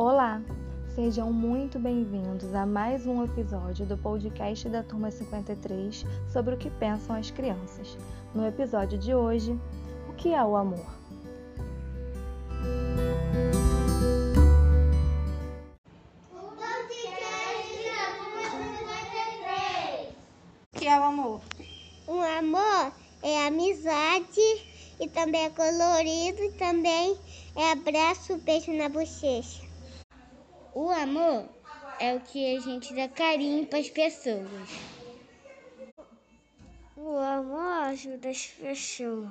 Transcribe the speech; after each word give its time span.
Olá, 0.00 0.40
sejam 0.94 1.32
muito 1.32 1.76
bem-vindos 1.76 2.54
a 2.54 2.64
mais 2.64 3.04
um 3.04 3.24
episódio 3.24 3.84
do 3.84 3.98
podcast 3.98 4.68
da 4.68 4.80
Turma 4.80 5.10
53 5.10 6.04
sobre 6.32 6.54
o 6.54 6.56
que 6.56 6.70
pensam 6.70 7.16
as 7.16 7.32
crianças. 7.32 7.98
No 8.32 8.46
episódio 8.46 8.96
de 8.96 9.12
hoje, 9.12 9.58
o 10.08 10.12
que 10.12 10.32
é 10.32 10.44
o 10.44 10.54
amor? 10.54 10.86
O 20.76 20.78
que 20.78 20.86
é 20.86 21.00
o 21.00 21.02
amor? 21.02 21.40
O 22.06 22.20
amor 22.38 22.92
é 23.20 23.48
amizade 23.48 24.40
e 25.00 25.08
também 25.08 25.46
é 25.46 25.50
colorido 25.50 26.40
e 26.44 26.52
também 26.52 27.18
é 27.56 27.72
abraço, 27.72 28.36
beijo 28.36 28.72
na 28.72 28.88
bochecha. 28.88 29.67
O 30.80 30.90
amor 30.90 31.48
é 31.98 32.14
o 32.14 32.20
que 32.20 32.56
a 32.56 32.60
gente 32.60 32.94
dá 32.94 33.08
carinho 33.08 33.66
para 33.66 33.80
as 33.80 33.90
pessoas. 33.90 34.70
O 36.96 37.16
amor 37.16 37.88
ajuda 37.88 38.28
as 38.28 38.46
pessoas. 38.46 39.28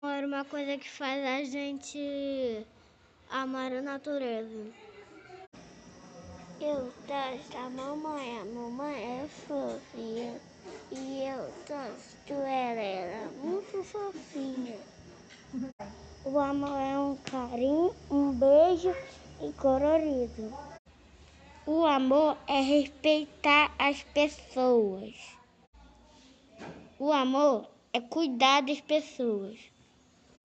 Amor 0.00 0.22
é 0.22 0.24
uma 0.26 0.44
coisa 0.44 0.78
que 0.78 0.88
faz 0.88 1.20
a 1.24 1.42
gente 1.42 2.64
amar 3.28 3.72
a 3.72 3.82
natureza. 3.82 4.72
Eu 6.60 6.92
gosto 7.08 7.52
da 7.52 7.68
mamãe, 7.70 8.38
a 8.38 8.44
mamãe 8.44 9.24
é 9.24 9.26
fofinha. 9.48 10.40
E 10.92 11.24
eu 11.24 11.52
gosto 11.66 12.32
ela, 12.32 12.80
ela 12.80 13.24
é 13.24 13.28
muito 13.42 13.82
fofinha. 13.82 14.78
O 16.24 16.38
amor 16.38 16.78
é 16.78 16.98
um 17.00 17.16
carinho, 17.16 17.92
um 18.08 18.30
beijo 18.30 18.94
e 19.48 19.52
colorido. 19.52 20.52
O 21.66 21.84
amor 21.84 22.36
é 22.46 22.60
respeitar 22.60 23.74
as 23.78 24.02
pessoas. 24.02 25.14
O 26.98 27.12
amor 27.12 27.68
é 27.92 28.00
cuidar 28.00 28.62
das 28.62 28.80
pessoas. 28.80 29.58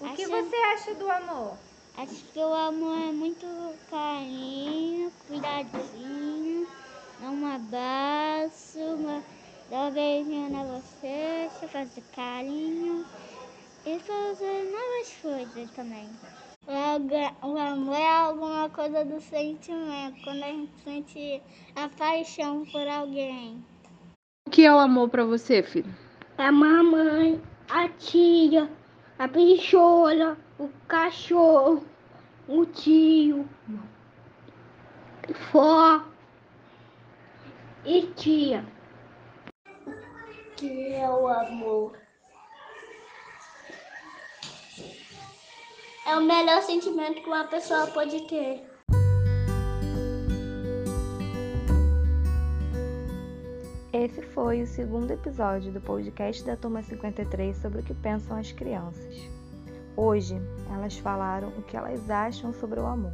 O 0.00 0.08
que 0.14 0.26
você 0.26 0.56
acha 0.56 0.94
do 0.94 1.10
amor? 1.10 1.56
Acho 1.96 2.24
que 2.32 2.38
o 2.40 2.52
amor 2.52 2.98
é 3.08 3.12
muito 3.12 3.46
carinho, 3.88 5.12
cuidadinho, 5.28 6.66
dá 7.20 7.30
um 7.30 7.46
abraço, 7.46 8.78
uma, 8.78 9.22
dá 9.70 9.86
um 9.86 9.90
beijinho 9.92 10.50
na 10.50 10.64
bochecha, 10.64 11.68
fazer 11.68 12.02
carinho 12.12 13.06
e 13.86 13.98
fazer 14.00 14.64
novas 14.72 15.12
coisas 15.22 15.70
também. 15.70 16.10
O 16.94 17.58
amor 17.58 17.96
é 17.96 18.16
alguma 18.18 18.70
coisa 18.70 19.04
do 19.04 19.20
sentimento, 19.20 20.22
quando 20.22 20.44
a 20.44 20.46
gente 20.46 20.72
sente 20.84 21.42
a 21.74 21.88
paixão 21.88 22.64
por 22.66 22.86
alguém. 22.86 23.64
O 24.46 24.50
que 24.50 24.64
é 24.64 24.72
o 24.72 24.78
amor 24.78 25.08
para 25.08 25.24
você, 25.24 25.60
filho? 25.60 25.92
A 26.38 26.52
mamãe, 26.52 27.42
a 27.68 27.88
tia, 27.88 28.70
a 29.18 29.26
bichola, 29.26 30.38
o 30.56 30.68
cachorro, 30.86 31.84
o 32.46 32.64
tio, 32.64 33.48
vó 35.52 36.00
e 37.84 38.02
tia. 38.14 38.64
Que 40.56 40.92
é 40.92 41.10
o 41.10 41.26
amor? 41.26 42.03
É 46.06 46.14
o 46.14 46.20
melhor 46.20 46.60
sentimento 46.60 47.22
que 47.22 47.26
uma 47.26 47.44
pessoa 47.44 47.86
pode 47.86 48.28
ter. 48.28 48.62
Esse 53.90 54.20
foi 54.20 54.62
o 54.62 54.66
segundo 54.66 55.10
episódio 55.12 55.72
do 55.72 55.80
podcast 55.80 56.44
da 56.44 56.58
Turma 56.58 56.82
53 56.82 57.56
sobre 57.56 57.80
o 57.80 57.82
que 57.82 57.94
pensam 57.94 58.36
as 58.36 58.52
crianças. 58.52 59.16
Hoje, 59.96 60.36
elas 60.74 60.98
falaram 60.98 61.48
o 61.56 61.62
que 61.62 61.74
elas 61.74 62.10
acham 62.10 62.52
sobre 62.52 62.80
o 62.80 62.86
amor. 62.86 63.12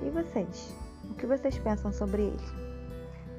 E 0.00 0.08
vocês? 0.08 0.74
O 1.04 1.14
que 1.14 1.26
vocês 1.26 1.58
pensam 1.58 1.92
sobre 1.92 2.22
ele? 2.22 2.38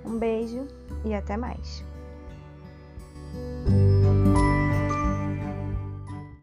Um 0.06 0.19
beijo 0.19 0.68
e 1.03 1.16
até 1.16 1.36
mais! 1.36 1.84